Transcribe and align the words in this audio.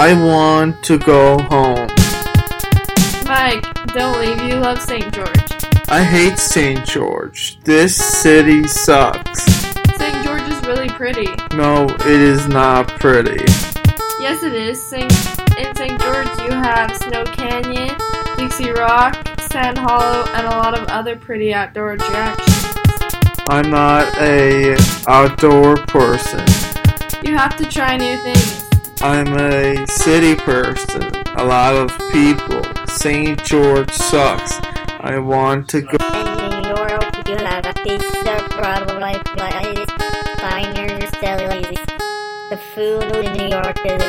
I 0.00 0.14
want 0.14 0.80
to 0.84 0.96
go 0.96 1.38
home. 1.50 1.88
Mike, 3.26 3.64
don't 3.88 4.16
leave. 4.20 4.40
You 4.48 4.60
love 4.60 4.80
St. 4.80 5.12
George. 5.12 5.50
I 5.88 6.04
hate 6.04 6.38
St. 6.38 6.86
George. 6.86 7.58
This 7.64 7.96
city 7.96 8.62
sucks. 8.68 9.42
St. 9.96 10.24
George 10.24 10.42
is 10.42 10.62
really 10.62 10.88
pretty. 10.88 11.26
No, 11.56 11.86
it 11.86 12.06
is 12.06 12.46
not 12.46 12.86
pretty. 13.00 13.44
Yes, 14.20 14.44
it 14.44 14.54
is. 14.54 14.80
Saint, 14.80 15.10
in 15.58 15.74
St. 15.74 16.00
George, 16.00 16.28
you 16.42 16.52
have 16.52 16.96
Snow 16.96 17.24
Canyon, 17.24 17.98
Dixie 18.36 18.70
Rock, 18.70 19.16
Sand 19.50 19.78
Hollow, 19.78 20.30
and 20.34 20.46
a 20.46 20.50
lot 20.50 20.78
of 20.78 20.86
other 20.90 21.16
pretty 21.16 21.52
outdoor 21.52 21.94
attractions. 21.94 22.76
I'm 23.48 23.68
not 23.68 24.16
a 24.18 24.76
outdoor 25.08 25.76
person. 25.76 26.46
You 27.24 27.36
have 27.36 27.56
to 27.56 27.68
try 27.68 27.96
new 27.96 28.16
things. 28.22 28.67
I'm 29.00 29.28
a 29.36 29.86
city 29.86 30.34
person. 30.34 31.02
A 31.36 31.44
lot 31.44 31.74
of 31.74 31.90
people. 32.10 32.62
St. 32.86 33.42
George 33.44 33.92
sucks. 33.92 34.58
I 35.00 35.18
want 35.18 35.68
to 35.70 35.82
go. 35.82 35.98
In 36.14 36.62
New 36.62 36.68
York, 36.68 37.28
you 37.28 37.36
have 37.36 37.66
a 37.66 37.74
pizza, 37.84 38.46
Broadway 38.56 39.14
plays, 39.36 39.86
diners. 40.38 41.08
The 42.50 42.56
food 42.56 43.02
in 43.14 43.32
New 43.34 43.48
York 43.48 43.76
is 43.84 44.02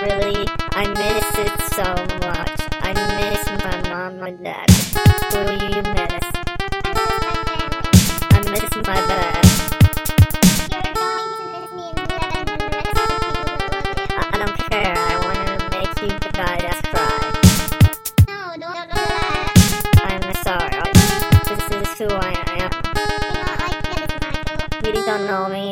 really, 0.00 0.48
I 0.72 0.86
miss 0.88 1.38
it 1.38 1.60
so 1.74 1.94
much. 2.26 2.58
I 2.80 2.94
miss 3.20 3.46
my 3.62 3.88
mom 3.90 4.22
and 4.22 4.42
dad. 4.42 4.73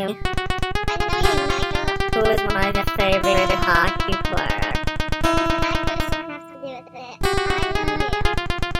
Who 0.03 0.09
is 2.25 2.41
my 2.53 2.73
favorite 2.97 3.51
hockey 3.63 4.15
player? 4.25 4.73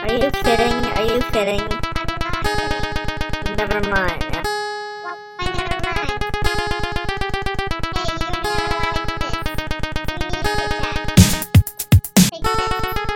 Are 0.01 0.11
you 0.11 0.29
kidding? 0.31 0.83
Are 0.91 1.05
you 1.05 1.21
kidding? 1.31 1.65
Never 3.55 3.79
mind. 3.89 4.23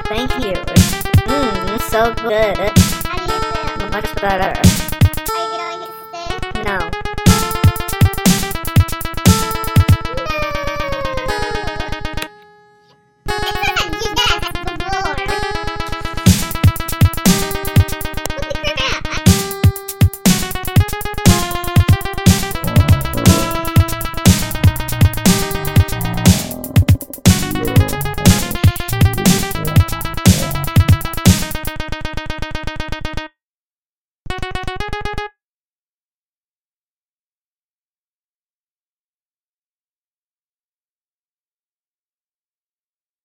Thank 0.07 0.31
you. 0.45 0.55
Mmm, 1.27 1.81
so 1.89 2.13
good. 2.23 2.71
Much 3.91 4.15
better. 4.21 4.86